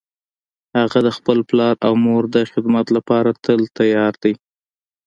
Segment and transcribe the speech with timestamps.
[0.79, 4.31] هغه د خپل پلار او مور د خدمت لپاره تل تیار ده